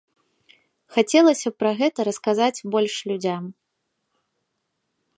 [0.95, 3.43] Хацелася б пра гэта расказаць больш людзям.